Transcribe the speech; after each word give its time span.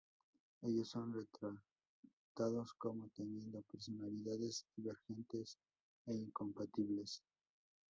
Ellos 0.63 0.89
son 0.89 1.13
retratados 1.13 2.73
como 2.79 3.09
teniendo 3.15 3.61
personalidades 3.61 4.65
divergentes 4.75 5.59
e 6.07 6.15
incompatibles. 6.15 7.21